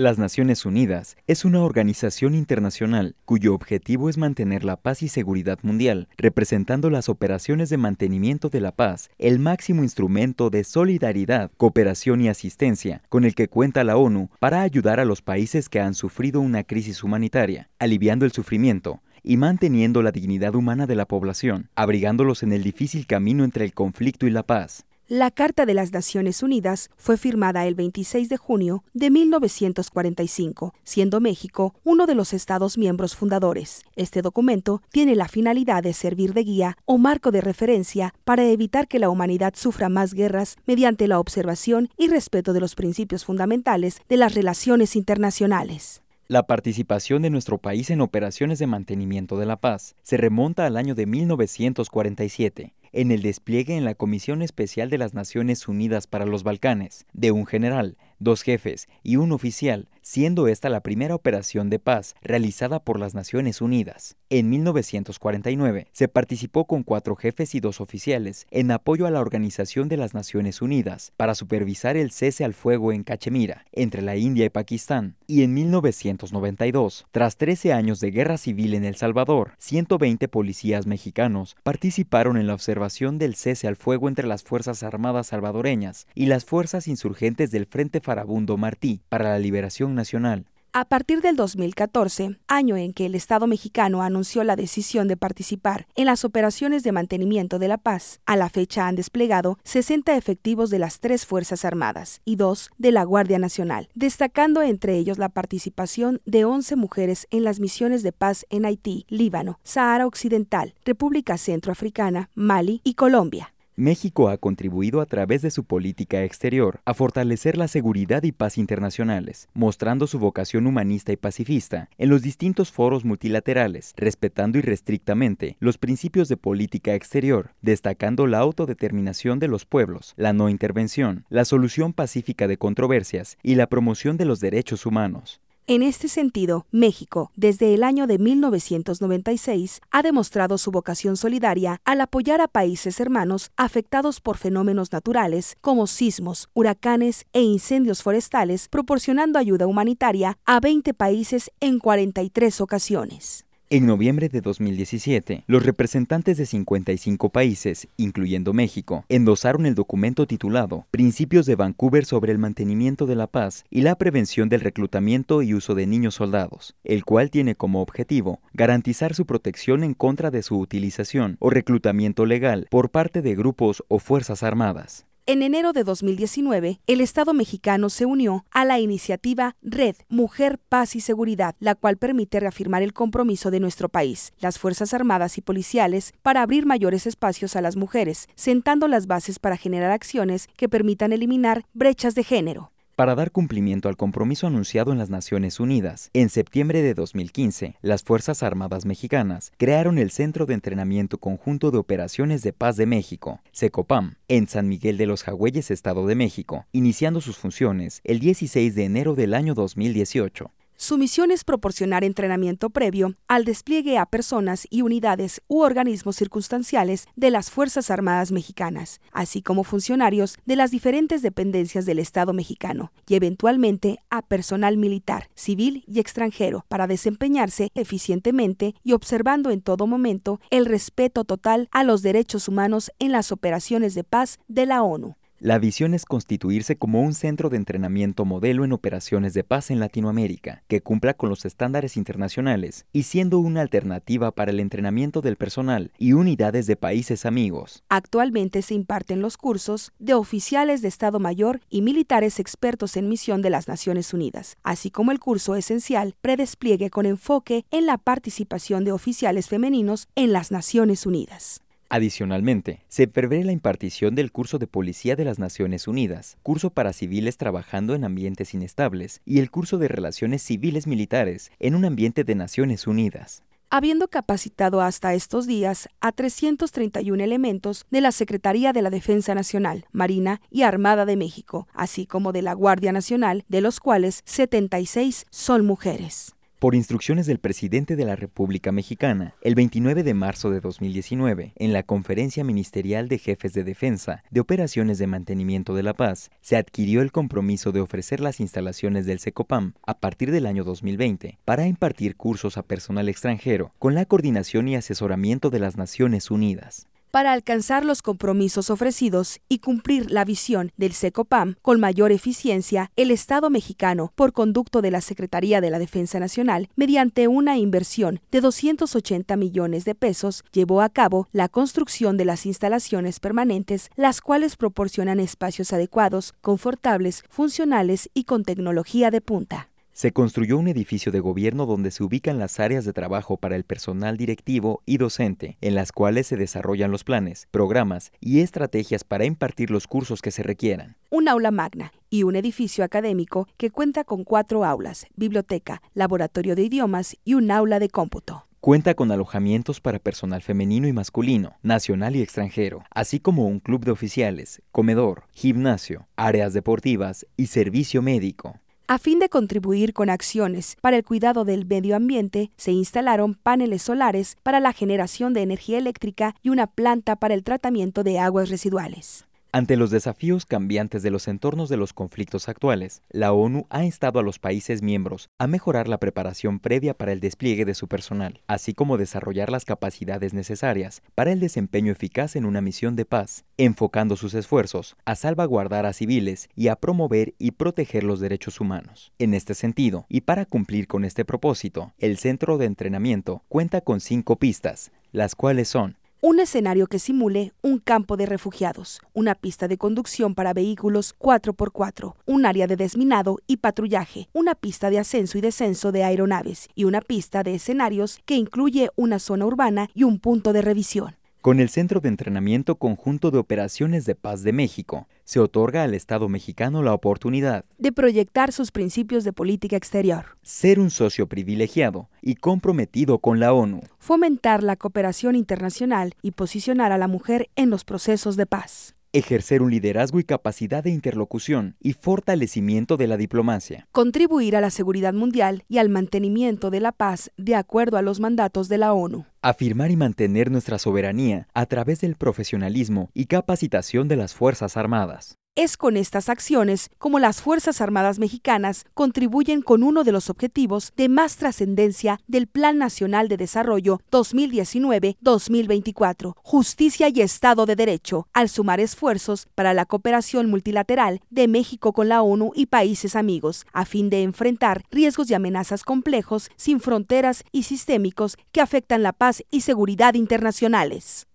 Las 0.00 0.16
Naciones 0.16 0.64
Unidas 0.64 1.18
es 1.26 1.44
una 1.44 1.60
organización 1.60 2.34
internacional 2.34 3.16
cuyo 3.26 3.52
objetivo 3.52 4.08
es 4.08 4.16
mantener 4.16 4.64
la 4.64 4.76
paz 4.76 5.02
y 5.02 5.08
seguridad 5.08 5.58
mundial, 5.60 6.08
representando 6.16 6.88
las 6.88 7.10
operaciones 7.10 7.68
de 7.68 7.76
mantenimiento 7.76 8.48
de 8.48 8.62
la 8.62 8.72
paz, 8.72 9.10
el 9.18 9.38
máximo 9.38 9.82
instrumento 9.82 10.48
de 10.48 10.64
solidaridad, 10.64 11.50
cooperación 11.58 12.22
y 12.22 12.30
asistencia 12.30 13.02
con 13.10 13.26
el 13.26 13.34
que 13.34 13.48
cuenta 13.48 13.84
la 13.84 13.98
ONU 13.98 14.30
para 14.38 14.62
ayudar 14.62 15.00
a 15.00 15.04
los 15.04 15.20
países 15.20 15.68
que 15.68 15.80
han 15.80 15.92
sufrido 15.92 16.40
una 16.40 16.64
crisis 16.64 17.04
humanitaria, 17.04 17.68
aliviando 17.78 18.24
el 18.24 18.32
sufrimiento, 18.32 19.02
y 19.22 19.36
manteniendo 19.36 20.00
la 20.00 20.12
dignidad 20.12 20.54
humana 20.54 20.86
de 20.86 20.94
la 20.94 21.04
población, 21.04 21.68
abrigándolos 21.74 22.42
en 22.42 22.54
el 22.54 22.62
difícil 22.62 23.06
camino 23.06 23.44
entre 23.44 23.66
el 23.66 23.74
conflicto 23.74 24.26
y 24.26 24.30
la 24.30 24.44
paz. 24.44 24.86
La 25.12 25.32
Carta 25.32 25.66
de 25.66 25.74
las 25.74 25.92
Naciones 25.92 26.40
Unidas 26.40 26.88
fue 26.96 27.16
firmada 27.16 27.66
el 27.66 27.74
26 27.74 28.28
de 28.28 28.36
junio 28.36 28.84
de 28.94 29.10
1945, 29.10 30.72
siendo 30.84 31.18
México 31.18 31.74
uno 31.82 32.06
de 32.06 32.14
los 32.14 32.32
Estados 32.32 32.78
miembros 32.78 33.16
fundadores. 33.16 33.82
Este 33.96 34.22
documento 34.22 34.82
tiene 34.92 35.16
la 35.16 35.26
finalidad 35.26 35.82
de 35.82 35.94
servir 35.94 36.32
de 36.32 36.44
guía 36.44 36.76
o 36.84 36.96
marco 36.96 37.32
de 37.32 37.40
referencia 37.40 38.14
para 38.22 38.44
evitar 38.44 38.86
que 38.86 39.00
la 39.00 39.10
humanidad 39.10 39.54
sufra 39.56 39.88
más 39.88 40.14
guerras 40.14 40.54
mediante 40.64 41.08
la 41.08 41.18
observación 41.18 41.88
y 41.98 42.06
respeto 42.06 42.52
de 42.52 42.60
los 42.60 42.76
principios 42.76 43.24
fundamentales 43.24 44.00
de 44.08 44.16
las 44.16 44.36
relaciones 44.36 44.94
internacionales. 44.94 46.02
La 46.28 46.46
participación 46.46 47.22
de 47.22 47.30
nuestro 47.30 47.58
país 47.58 47.90
en 47.90 48.00
operaciones 48.00 48.60
de 48.60 48.68
mantenimiento 48.68 49.38
de 49.38 49.46
la 49.46 49.56
paz 49.56 49.96
se 50.04 50.16
remonta 50.16 50.66
al 50.66 50.76
año 50.76 50.94
de 50.94 51.06
1947 51.06 52.74
en 52.92 53.12
el 53.12 53.22
despliegue 53.22 53.76
en 53.76 53.84
la 53.84 53.94
Comisión 53.94 54.42
Especial 54.42 54.90
de 54.90 54.98
las 54.98 55.14
Naciones 55.14 55.68
Unidas 55.68 56.06
para 56.06 56.26
los 56.26 56.42
Balcanes, 56.42 57.06
de 57.12 57.30
un 57.30 57.46
general, 57.46 57.96
dos 58.18 58.42
jefes 58.42 58.88
y 59.02 59.16
un 59.16 59.32
oficial, 59.32 59.88
siendo 60.02 60.48
esta 60.48 60.68
la 60.68 60.82
primera 60.82 61.14
operación 61.14 61.70
de 61.70 61.78
paz 61.78 62.14
realizada 62.22 62.80
por 62.80 62.98
las 62.98 63.14
Naciones 63.14 63.60
Unidas. 63.60 64.16
En 64.28 64.50
1949 64.50 65.88
se 65.92 66.08
participó 66.08 66.66
con 66.66 66.82
cuatro 66.82 67.16
jefes 67.16 67.54
y 67.54 67.60
dos 67.60 67.80
oficiales 67.80 68.46
en 68.50 68.70
apoyo 68.70 69.06
a 69.06 69.10
la 69.10 69.20
Organización 69.20 69.88
de 69.88 69.96
las 69.96 70.14
Naciones 70.14 70.62
Unidas 70.62 71.12
para 71.16 71.34
supervisar 71.34 71.96
el 71.96 72.10
cese 72.10 72.44
al 72.44 72.54
fuego 72.54 72.92
en 72.92 73.04
Cachemira, 73.04 73.64
entre 73.72 74.02
la 74.02 74.16
India 74.16 74.44
y 74.44 74.50
Pakistán. 74.50 75.16
Y 75.26 75.42
en 75.42 75.54
1992, 75.54 77.06
tras 77.10 77.36
13 77.36 77.72
años 77.72 78.00
de 78.00 78.10
guerra 78.10 78.36
civil 78.36 78.74
en 78.74 78.84
El 78.84 78.96
Salvador, 78.96 79.52
120 79.58 80.28
policías 80.28 80.86
mexicanos 80.86 81.56
participaron 81.62 82.36
en 82.36 82.46
la 82.46 82.54
observación 82.54 82.79
del 82.80 83.34
cese 83.34 83.68
al 83.68 83.76
fuego 83.76 84.08
entre 84.08 84.26
las 84.26 84.42
Fuerzas 84.42 84.82
Armadas 84.82 85.26
salvadoreñas 85.28 86.06
y 86.14 86.26
las 86.26 86.46
fuerzas 86.46 86.88
insurgentes 86.88 87.50
del 87.50 87.66
Frente 87.66 88.00
Farabundo 88.00 88.56
Martí 88.56 89.02
para 89.10 89.28
la 89.28 89.38
Liberación 89.38 89.94
Nacional. 89.94 90.46
A 90.72 90.84
partir 90.84 91.20
del 91.20 91.34
2014, 91.34 92.38
año 92.46 92.76
en 92.76 92.92
que 92.92 93.06
el 93.06 93.16
Estado 93.16 93.48
mexicano 93.48 94.02
anunció 94.02 94.44
la 94.44 94.54
decisión 94.54 95.08
de 95.08 95.16
participar 95.16 95.88
en 95.96 96.06
las 96.06 96.24
operaciones 96.24 96.84
de 96.84 96.92
mantenimiento 96.92 97.58
de 97.58 97.66
la 97.66 97.76
paz, 97.76 98.20
a 98.24 98.36
la 98.36 98.48
fecha 98.48 98.86
han 98.86 98.94
desplegado 98.94 99.58
60 99.64 100.16
efectivos 100.16 100.70
de 100.70 100.78
las 100.78 101.00
tres 101.00 101.26
Fuerzas 101.26 101.64
Armadas 101.64 102.20
y 102.24 102.36
dos 102.36 102.70
de 102.78 102.92
la 102.92 103.02
Guardia 103.02 103.40
Nacional, 103.40 103.88
destacando 103.96 104.62
entre 104.62 104.96
ellos 104.96 105.18
la 105.18 105.30
participación 105.30 106.20
de 106.24 106.44
11 106.44 106.76
mujeres 106.76 107.26
en 107.32 107.42
las 107.42 107.58
misiones 107.58 108.04
de 108.04 108.12
paz 108.12 108.46
en 108.48 108.64
Haití, 108.64 109.06
Líbano, 109.08 109.58
Sahara 109.64 110.06
Occidental, 110.06 110.74
República 110.84 111.36
Centroafricana, 111.36 112.30
Mali 112.36 112.80
y 112.84 112.94
Colombia. 112.94 113.52
México 113.80 114.28
ha 114.28 114.36
contribuido 114.36 115.00
a 115.00 115.06
través 115.06 115.40
de 115.40 115.50
su 115.50 115.64
política 115.64 116.22
exterior 116.22 116.82
a 116.84 116.92
fortalecer 116.92 117.56
la 117.56 117.66
seguridad 117.66 118.22
y 118.24 118.30
paz 118.30 118.58
internacionales, 118.58 119.48
mostrando 119.54 120.06
su 120.06 120.18
vocación 120.18 120.66
humanista 120.66 121.12
y 121.12 121.16
pacifista 121.16 121.88
en 121.96 122.10
los 122.10 122.20
distintos 122.20 122.70
foros 122.70 123.06
multilaterales, 123.06 123.94
respetando 123.96 124.58
irrestrictamente 124.58 125.56
los 125.60 125.78
principios 125.78 126.28
de 126.28 126.36
política 126.36 126.94
exterior, 126.94 127.54
destacando 127.62 128.26
la 128.26 128.40
autodeterminación 128.40 129.38
de 129.38 129.48
los 129.48 129.64
pueblos, 129.64 130.12
la 130.18 130.34
no 130.34 130.50
intervención, 130.50 131.24
la 131.30 131.46
solución 131.46 131.94
pacífica 131.94 132.46
de 132.46 132.58
controversias 132.58 133.38
y 133.42 133.54
la 133.54 133.66
promoción 133.66 134.18
de 134.18 134.26
los 134.26 134.40
derechos 134.40 134.84
humanos. 134.84 135.40
En 135.66 135.82
este 135.82 136.08
sentido, 136.08 136.66
México, 136.72 137.30
desde 137.36 137.74
el 137.74 137.84
año 137.84 138.06
de 138.06 138.18
1996, 138.18 139.80
ha 139.90 140.02
demostrado 140.02 140.58
su 140.58 140.70
vocación 140.70 141.16
solidaria 141.16 141.80
al 141.84 142.00
apoyar 142.00 142.40
a 142.40 142.48
países 142.48 142.98
hermanos 142.98 143.52
afectados 143.56 144.20
por 144.20 144.36
fenómenos 144.36 144.92
naturales 144.92 145.56
como 145.60 145.86
sismos, 145.86 146.48
huracanes 146.54 147.26
e 147.32 147.42
incendios 147.42 148.02
forestales, 148.02 148.68
proporcionando 148.68 149.38
ayuda 149.38 149.66
humanitaria 149.66 150.38
a 150.44 150.58
20 150.60 150.92
países 150.94 151.50
en 151.60 151.78
43 151.78 152.60
ocasiones. 152.60 153.46
En 153.72 153.86
noviembre 153.86 154.28
de 154.28 154.40
2017, 154.40 155.44
los 155.46 155.64
representantes 155.64 156.36
de 156.36 156.44
55 156.44 157.28
países, 157.28 157.86
incluyendo 157.96 158.52
México, 158.52 159.04
endosaron 159.08 159.64
el 159.64 159.76
documento 159.76 160.26
titulado 160.26 160.86
Principios 160.90 161.46
de 161.46 161.54
Vancouver 161.54 162.04
sobre 162.04 162.32
el 162.32 162.38
mantenimiento 162.38 163.06
de 163.06 163.14
la 163.14 163.28
paz 163.28 163.64
y 163.70 163.82
la 163.82 163.94
prevención 163.94 164.48
del 164.48 164.62
reclutamiento 164.62 165.40
y 165.42 165.54
uso 165.54 165.76
de 165.76 165.86
niños 165.86 166.16
soldados, 166.16 166.74
el 166.82 167.04
cual 167.04 167.30
tiene 167.30 167.54
como 167.54 167.80
objetivo 167.80 168.40
garantizar 168.54 169.14
su 169.14 169.24
protección 169.24 169.84
en 169.84 169.94
contra 169.94 170.32
de 170.32 170.42
su 170.42 170.58
utilización 170.58 171.36
o 171.38 171.48
reclutamiento 171.48 172.26
legal 172.26 172.66
por 172.70 172.90
parte 172.90 173.22
de 173.22 173.36
grupos 173.36 173.84
o 173.86 174.00
fuerzas 174.00 174.42
armadas. 174.42 175.06
En 175.30 175.42
enero 175.42 175.72
de 175.72 175.84
2019, 175.84 176.80
el 176.88 177.00
Estado 177.00 177.32
mexicano 177.34 177.88
se 177.88 178.04
unió 178.04 178.44
a 178.50 178.64
la 178.64 178.80
iniciativa 178.80 179.54
Red 179.62 179.94
Mujer, 180.08 180.58
Paz 180.58 180.96
y 180.96 181.00
Seguridad, 181.00 181.54
la 181.60 181.76
cual 181.76 181.98
permite 181.98 182.40
reafirmar 182.40 182.82
el 182.82 182.92
compromiso 182.92 183.52
de 183.52 183.60
nuestro 183.60 183.88
país, 183.88 184.32
las 184.40 184.58
Fuerzas 184.58 184.92
Armadas 184.92 185.38
y 185.38 185.40
policiales, 185.40 186.14
para 186.22 186.42
abrir 186.42 186.66
mayores 186.66 187.06
espacios 187.06 187.54
a 187.54 187.60
las 187.60 187.76
mujeres, 187.76 188.26
sentando 188.34 188.88
las 188.88 189.06
bases 189.06 189.38
para 189.38 189.56
generar 189.56 189.92
acciones 189.92 190.48
que 190.56 190.68
permitan 190.68 191.12
eliminar 191.12 191.64
brechas 191.74 192.16
de 192.16 192.24
género. 192.24 192.72
Para 193.00 193.14
dar 193.14 193.30
cumplimiento 193.30 193.88
al 193.88 193.96
compromiso 193.96 194.46
anunciado 194.46 194.92
en 194.92 194.98
las 194.98 195.08
Naciones 195.08 195.58
Unidas, 195.58 196.10
en 196.12 196.28
septiembre 196.28 196.82
de 196.82 196.92
2015, 196.92 197.76
las 197.80 198.02
Fuerzas 198.02 198.42
Armadas 198.42 198.84
Mexicanas 198.84 199.52
crearon 199.56 199.96
el 199.96 200.10
Centro 200.10 200.44
de 200.44 200.52
Entrenamiento 200.52 201.16
Conjunto 201.16 201.70
de 201.70 201.78
Operaciones 201.78 202.42
de 202.42 202.52
Paz 202.52 202.76
de 202.76 202.84
México, 202.84 203.40
SECOPAM, 203.52 204.16
en 204.28 204.48
San 204.48 204.68
Miguel 204.68 204.98
de 204.98 205.06
los 205.06 205.22
Jagüeyes, 205.22 205.70
Estado 205.70 206.06
de 206.06 206.14
México, 206.14 206.66
iniciando 206.72 207.22
sus 207.22 207.38
funciones 207.38 208.02
el 208.04 208.18
16 208.18 208.74
de 208.74 208.84
enero 208.84 209.14
del 209.14 209.32
año 209.32 209.54
2018. 209.54 210.50
Su 210.82 210.96
misión 210.96 211.30
es 211.30 211.44
proporcionar 211.44 212.04
entrenamiento 212.04 212.70
previo 212.70 213.14
al 213.28 213.44
despliegue 213.44 213.98
a 213.98 214.06
personas 214.06 214.66
y 214.70 214.80
unidades 214.80 215.42
u 215.46 215.60
organismos 215.60 216.16
circunstanciales 216.16 217.06
de 217.16 217.30
las 217.30 217.50
Fuerzas 217.50 217.90
Armadas 217.90 218.32
Mexicanas, 218.32 219.02
así 219.12 219.42
como 219.42 219.62
funcionarios 219.62 220.38
de 220.46 220.56
las 220.56 220.70
diferentes 220.70 221.20
dependencias 221.20 221.84
del 221.84 221.98
Estado 221.98 222.32
mexicano 222.32 222.92
y 223.06 223.14
eventualmente 223.14 223.98
a 224.08 224.22
personal 224.22 224.78
militar, 224.78 225.28
civil 225.34 225.84
y 225.86 226.00
extranjero 226.00 226.64
para 226.68 226.86
desempeñarse 226.86 227.68
eficientemente 227.74 228.74
y 228.82 228.94
observando 228.94 229.50
en 229.50 229.60
todo 229.60 229.86
momento 229.86 230.40
el 230.48 230.64
respeto 230.64 231.24
total 231.24 231.68
a 231.72 231.84
los 231.84 232.00
derechos 232.00 232.48
humanos 232.48 232.90
en 232.98 233.12
las 233.12 233.32
operaciones 233.32 233.94
de 233.94 234.04
paz 234.04 234.38
de 234.48 234.64
la 234.64 234.82
ONU. 234.82 235.19
La 235.42 235.58
visión 235.58 235.94
es 235.94 236.04
constituirse 236.04 236.76
como 236.76 237.00
un 237.00 237.14
centro 237.14 237.48
de 237.48 237.56
entrenamiento 237.56 238.26
modelo 238.26 238.62
en 238.62 238.74
operaciones 238.74 239.32
de 239.32 239.42
paz 239.42 239.70
en 239.70 239.80
Latinoamérica, 239.80 240.62
que 240.68 240.82
cumpla 240.82 241.14
con 241.14 241.30
los 241.30 241.46
estándares 241.46 241.96
internacionales 241.96 242.84
y 242.92 243.04
siendo 243.04 243.38
una 243.38 243.62
alternativa 243.62 244.32
para 244.32 244.50
el 244.50 244.60
entrenamiento 244.60 245.22
del 245.22 245.36
personal 245.36 245.92
y 245.96 246.12
unidades 246.12 246.66
de 246.66 246.76
países 246.76 247.24
amigos. 247.24 247.84
Actualmente 247.88 248.60
se 248.60 248.74
imparten 248.74 249.22
los 249.22 249.38
cursos 249.38 249.92
de 249.98 250.12
oficiales 250.12 250.82
de 250.82 250.88
Estado 250.88 251.18
Mayor 251.20 251.62
y 251.70 251.80
militares 251.80 252.38
expertos 252.38 252.98
en 252.98 253.08
misión 253.08 253.40
de 253.40 253.48
las 253.48 253.66
Naciones 253.66 254.12
Unidas, 254.12 254.58
así 254.62 254.90
como 254.90 255.10
el 255.10 255.20
curso 255.20 255.56
esencial 255.56 256.16
predespliegue 256.20 256.90
con 256.90 257.06
enfoque 257.06 257.64
en 257.70 257.86
la 257.86 257.96
participación 257.96 258.84
de 258.84 258.92
oficiales 258.92 259.48
femeninos 259.48 260.06
en 260.16 260.34
las 260.34 260.50
Naciones 260.50 261.06
Unidas. 261.06 261.62
Adicionalmente, 261.92 262.84
se 262.86 263.08
prevé 263.08 263.42
la 263.42 263.50
impartición 263.50 264.14
del 264.14 264.30
curso 264.30 264.58
de 264.58 264.68
Policía 264.68 265.16
de 265.16 265.24
las 265.24 265.40
Naciones 265.40 265.88
Unidas, 265.88 266.38
curso 266.44 266.70
para 266.70 266.92
civiles 266.92 267.36
trabajando 267.36 267.96
en 267.96 268.04
ambientes 268.04 268.54
inestables 268.54 269.20
y 269.24 269.40
el 269.40 269.50
curso 269.50 269.76
de 269.76 269.88
Relaciones 269.88 270.40
Civiles 270.40 270.86
Militares 270.86 271.50
en 271.58 271.74
un 271.74 271.84
ambiente 271.84 272.22
de 272.22 272.36
Naciones 272.36 272.86
Unidas 272.86 273.42
habiendo 273.72 274.08
capacitado 274.08 274.80
hasta 274.80 275.14
estos 275.14 275.46
días 275.46 275.88
a 276.00 276.10
331 276.10 277.22
elementos 277.22 277.86
de 277.90 278.00
la 278.00 278.10
Secretaría 278.10 278.72
de 278.72 278.82
la 278.82 278.90
Defensa 278.90 279.32
Nacional, 279.32 279.86
Marina 279.92 280.40
y 280.50 280.62
Armada 280.62 281.06
de 281.06 281.16
México, 281.16 281.68
así 281.72 282.04
como 282.04 282.32
de 282.32 282.42
la 282.42 282.52
Guardia 282.54 282.90
Nacional, 282.90 283.44
de 283.48 283.60
los 283.60 283.78
cuales 283.78 284.22
76 284.24 285.26
son 285.30 285.64
mujeres. 285.64 286.34
Por 286.60 286.74
instrucciones 286.74 287.24
del 287.24 287.38
presidente 287.38 287.96
de 287.96 288.04
la 288.04 288.16
República 288.16 288.70
Mexicana, 288.70 289.34
el 289.40 289.54
29 289.54 290.02
de 290.02 290.12
marzo 290.12 290.50
de 290.50 290.60
2019, 290.60 291.54
en 291.56 291.72
la 291.72 291.84
Conferencia 291.84 292.44
Ministerial 292.44 293.08
de 293.08 293.16
Jefes 293.16 293.54
de 293.54 293.64
Defensa 293.64 294.24
de 294.30 294.40
Operaciones 294.40 294.98
de 294.98 295.06
Mantenimiento 295.06 295.74
de 295.74 295.82
la 295.82 295.94
Paz, 295.94 296.30
se 296.42 296.58
adquirió 296.58 297.00
el 297.00 297.12
compromiso 297.12 297.72
de 297.72 297.80
ofrecer 297.80 298.20
las 298.20 298.40
instalaciones 298.40 299.06
del 299.06 299.20
SECOPAM 299.20 299.72
a 299.86 300.00
partir 300.00 300.30
del 300.32 300.44
año 300.44 300.62
2020 300.62 301.38
para 301.46 301.66
impartir 301.66 302.14
cursos 302.16 302.58
a 302.58 302.62
personal 302.62 303.08
extranjero 303.08 303.72
con 303.78 303.94
la 303.94 304.04
coordinación 304.04 304.68
y 304.68 304.76
asesoramiento 304.76 305.48
de 305.48 305.60
las 305.60 305.78
Naciones 305.78 306.30
Unidas 306.30 306.88
para 307.10 307.32
alcanzar 307.32 307.84
los 307.84 308.02
compromisos 308.02 308.70
ofrecidos 308.70 309.40
y 309.48 309.58
cumplir 309.58 310.10
la 310.10 310.24
visión 310.24 310.72
del 310.76 310.92
SECOPAM 310.92 311.56
con 311.62 311.80
mayor 311.80 312.12
eficiencia, 312.12 312.90
el 312.96 313.10
Estado 313.10 313.50
mexicano, 313.50 314.12
por 314.14 314.32
conducto 314.32 314.82
de 314.82 314.90
la 314.90 315.00
Secretaría 315.00 315.60
de 315.60 315.70
la 315.70 315.78
Defensa 315.78 316.20
Nacional, 316.20 316.68
mediante 316.76 317.28
una 317.28 317.56
inversión 317.58 318.20
de 318.30 318.40
280 318.40 319.36
millones 319.36 319.84
de 319.84 319.94
pesos, 319.94 320.44
llevó 320.52 320.82
a 320.82 320.88
cabo 320.88 321.28
la 321.32 321.48
construcción 321.48 322.16
de 322.16 322.24
las 322.24 322.46
instalaciones 322.46 323.20
permanentes, 323.20 323.90
las 323.96 324.20
cuales 324.20 324.56
proporcionan 324.56 325.20
espacios 325.20 325.72
adecuados, 325.72 326.34
confortables, 326.40 327.24
funcionales 327.28 328.10
y 328.14 328.24
con 328.24 328.44
tecnología 328.44 329.10
de 329.10 329.20
punta. 329.20 329.70
Se 330.00 330.12
construyó 330.12 330.56
un 330.56 330.66
edificio 330.66 331.12
de 331.12 331.20
gobierno 331.20 331.66
donde 331.66 331.90
se 331.90 332.02
ubican 332.02 332.38
las 332.38 332.58
áreas 332.58 332.86
de 332.86 332.94
trabajo 332.94 333.36
para 333.36 333.54
el 333.54 333.64
personal 333.64 334.16
directivo 334.16 334.80
y 334.86 334.96
docente, 334.96 335.58
en 335.60 335.74
las 335.74 335.92
cuales 335.92 336.26
se 336.26 336.38
desarrollan 336.38 336.90
los 336.90 337.04
planes, 337.04 337.48
programas 337.50 338.10
y 338.18 338.40
estrategias 338.40 339.04
para 339.04 339.26
impartir 339.26 339.70
los 339.70 339.86
cursos 339.86 340.22
que 340.22 340.30
se 340.30 340.42
requieran. 340.42 340.96
Un 341.10 341.28
aula 341.28 341.50
magna 341.50 341.92
y 342.08 342.22
un 342.22 342.34
edificio 342.34 342.82
académico 342.82 343.46
que 343.58 343.70
cuenta 343.70 344.04
con 344.04 344.24
cuatro 344.24 344.64
aulas, 344.64 345.06
biblioteca, 345.16 345.82
laboratorio 345.92 346.56
de 346.56 346.62
idiomas 346.62 347.18
y 347.22 347.34
un 347.34 347.50
aula 347.50 347.78
de 347.78 347.90
cómputo. 347.90 348.46
Cuenta 348.60 348.94
con 348.94 349.12
alojamientos 349.12 349.82
para 349.82 349.98
personal 349.98 350.40
femenino 350.40 350.88
y 350.88 350.94
masculino, 350.94 351.58
nacional 351.62 352.16
y 352.16 352.22
extranjero, 352.22 352.84
así 352.90 353.20
como 353.20 353.46
un 353.46 353.60
club 353.60 353.84
de 353.84 353.90
oficiales, 353.90 354.62
comedor, 354.72 355.24
gimnasio, 355.32 356.08
áreas 356.16 356.54
deportivas 356.54 357.26
y 357.36 357.48
servicio 357.48 358.00
médico. 358.00 358.58
A 358.92 358.98
fin 358.98 359.20
de 359.20 359.28
contribuir 359.28 359.92
con 359.92 360.10
acciones 360.10 360.76
para 360.80 360.96
el 360.96 361.04
cuidado 361.04 361.44
del 361.44 361.64
medio 361.64 361.94
ambiente, 361.94 362.50
se 362.56 362.72
instalaron 362.72 363.34
paneles 363.34 363.82
solares 363.82 364.36
para 364.42 364.58
la 364.58 364.72
generación 364.72 365.32
de 365.32 365.42
energía 365.42 365.78
eléctrica 365.78 366.34
y 366.42 366.48
una 366.48 366.66
planta 366.66 367.14
para 367.14 367.34
el 367.34 367.44
tratamiento 367.44 368.02
de 368.02 368.18
aguas 368.18 368.50
residuales. 368.50 369.26
Ante 369.52 369.76
los 369.76 369.90
desafíos 369.90 370.46
cambiantes 370.46 371.02
de 371.02 371.10
los 371.10 371.26
entornos 371.26 371.68
de 371.68 371.76
los 371.76 371.92
conflictos 371.92 372.48
actuales, 372.48 373.02
la 373.10 373.32
ONU 373.32 373.66
ha 373.68 373.84
instado 373.84 374.20
a 374.20 374.22
los 374.22 374.38
países 374.38 374.80
miembros 374.80 375.28
a 375.38 375.48
mejorar 375.48 375.88
la 375.88 375.98
preparación 375.98 376.60
previa 376.60 376.94
para 376.94 377.10
el 377.10 377.18
despliegue 377.18 377.64
de 377.64 377.74
su 377.74 377.88
personal, 377.88 378.42
así 378.46 378.74
como 378.74 378.96
desarrollar 378.96 379.50
las 379.50 379.64
capacidades 379.64 380.34
necesarias 380.34 381.02
para 381.16 381.32
el 381.32 381.40
desempeño 381.40 381.90
eficaz 381.90 382.36
en 382.36 382.44
una 382.44 382.60
misión 382.60 382.94
de 382.94 383.06
paz, 383.06 383.44
enfocando 383.56 384.14
sus 384.14 384.34
esfuerzos 384.34 384.96
a 385.04 385.16
salvaguardar 385.16 385.84
a 385.84 385.94
civiles 385.94 386.48
y 386.54 386.68
a 386.68 386.76
promover 386.76 387.34
y 387.38 387.50
proteger 387.50 388.04
los 388.04 388.20
derechos 388.20 388.60
humanos. 388.60 389.12
En 389.18 389.34
este 389.34 389.54
sentido, 389.54 390.06
y 390.08 390.20
para 390.20 390.46
cumplir 390.46 390.86
con 390.86 391.04
este 391.04 391.24
propósito, 391.24 391.92
el 391.98 392.18
centro 392.18 392.56
de 392.56 392.66
entrenamiento 392.66 393.42
cuenta 393.48 393.80
con 393.80 393.98
cinco 393.98 394.36
pistas, 394.36 394.92
las 395.10 395.34
cuales 395.34 395.66
son 395.66 395.96
un 396.22 396.38
escenario 396.38 396.86
que 396.86 396.98
simule 396.98 397.54
un 397.62 397.78
campo 397.78 398.16
de 398.16 398.26
refugiados, 398.26 399.00
una 399.14 399.34
pista 399.34 399.68
de 399.68 399.78
conducción 399.78 400.34
para 400.34 400.52
vehículos 400.52 401.14
4x4, 401.18 402.14
un 402.26 402.44
área 402.44 402.66
de 402.66 402.76
desminado 402.76 403.38
y 403.46 403.56
patrullaje, 403.56 404.28
una 404.32 404.54
pista 404.54 404.90
de 404.90 404.98
ascenso 404.98 405.38
y 405.38 405.40
descenso 405.40 405.92
de 405.92 406.04
aeronaves 406.04 406.68
y 406.74 406.84
una 406.84 407.00
pista 407.00 407.42
de 407.42 407.54
escenarios 407.54 408.18
que 408.26 408.36
incluye 408.36 408.90
una 408.96 409.18
zona 409.18 409.46
urbana 409.46 409.88
y 409.94 410.04
un 410.04 410.18
punto 410.18 410.52
de 410.52 410.62
revisión. 410.62 411.19
Con 411.40 411.58
el 411.58 411.70
Centro 411.70 412.00
de 412.00 412.10
Entrenamiento 412.10 412.74
Conjunto 412.74 413.30
de 413.30 413.38
Operaciones 413.38 414.04
de 414.04 414.14
Paz 414.14 414.42
de 414.42 414.52
México, 414.52 415.08
se 415.24 415.40
otorga 415.40 415.84
al 415.84 415.94
Estado 415.94 416.28
mexicano 416.28 416.82
la 416.82 416.92
oportunidad 416.92 417.64
de 417.78 417.92
proyectar 417.92 418.52
sus 418.52 418.70
principios 418.70 419.24
de 419.24 419.32
política 419.32 419.74
exterior, 419.74 420.36
ser 420.42 420.78
un 420.78 420.90
socio 420.90 421.28
privilegiado 421.28 422.10
y 422.20 422.34
comprometido 422.34 423.20
con 423.20 423.40
la 423.40 423.54
ONU, 423.54 423.80
fomentar 423.98 424.62
la 424.62 424.76
cooperación 424.76 425.34
internacional 425.34 426.12
y 426.20 426.32
posicionar 426.32 426.92
a 426.92 426.98
la 426.98 427.08
mujer 427.08 427.48
en 427.56 427.70
los 427.70 427.84
procesos 427.84 428.36
de 428.36 428.44
paz 428.44 428.94
ejercer 429.12 429.62
un 429.62 429.70
liderazgo 429.70 430.20
y 430.20 430.24
capacidad 430.24 430.84
de 430.84 430.90
interlocución 430.90 431.76
y 431.80 431.94
fortalecimiento 431.94 432.96
de 432.96 433.06
la 433.06 433.16
diplomacia, 433.16 433.88
contribuir 433.92 434.56
a 434.56 434.60
la 434.60 434.70
seguridad 434.70 435.14
mundial 435.14 435.64
y 435.68 435.78
al 435.78 435.88
mantenimiento 435.88 436.70
de 436.70 436.80
la 436.80 436.92
paz 436.92 437.30
de 437.36 437.54
acuerdo 437.54 437.96
a 437.96 438.02
los 438.02 438.20
mandatos 438.20 438.68
de 438.68 438.78
la 438.78 438.92
ONU, 438.92 439.26
afirmar 439.42 439.90
y 439.90 439.96
mantener 439.96 440.50
nuestra 440.50 440.78
soberanía 440.78 441.48
a 441.54 441.66
través 441.66 442.00
del 442.00 442.16
profesionalismo 442.16 443.10
y 443.14 443.26
capacitación 443.26 444.08
de 444.08 444.16
las 444.16 444.34
Fuerzas 444.34 444.76
Armadas. 444.76 445.39
Es 445.56 445.76
con 445.76 445.96
estas 445.96 446.28
acciones 446.28 446.90
como 446.98 447.18
las 447.18 447.42
Fuerzas 447.42 447.80
Armadas 447.80 448.20
Mexicanas 448.20 448.84
contribuyen 448.94 449.62
con 449.62 449.82
uno 449.82 450.04
de 450.04 450.12
los 450.12 450.30
objetivos 450.30 450.92
de 450.96 451.08
más 451.08 451.38
trascendencia 451.38 452.20
del 452.28 452.46
Plan 452.46 452.78
Nacional 452.78 453.26
de 453.26 453.36
Desarrollo 453.36 453.98
2019-2024, 454.12 456.36
Justicia 456.40 457.08
y 457.08 457.20
Estado 457.20 457.66
de 457.66 457.74
Derecho, 457.74 458.28
al 458.32 458.48
sumar 458.48 458.78
esfuerzos 458.78 459.48
para 459.56 459.74
la 459.74 459.86
cooperación 459.86 460.48
multilateral 460.48 461.20
de 461.30 461.48
México 461.48 461.92
con 461.92 462.08
la 462.08 462.22
ONU 462.22 462.52
y 462.54 462.66
países 462.66 463.16
amigos, 463.16 463.66
a 463.72 463.84
fin 463.84 464.08
de 464.08 464.22
enfrentar 464.22 464.84
riesgos 464.92 465.28
y 465.30 465.34
amenazas 465.34 465.82
complejos, 465.82 466.48
sin 466.54 466.78
fronteras 466.78 467.42
y 467.50 467.64
sistémicos 467.64 468.36
que 468.52 468.60
afectan 468.60 469.02
la 469.02 469.12
paz 469.12 469.42
y 469.50 469.62
seguridad 469.62 470.14
internacionales. 470.14 471.26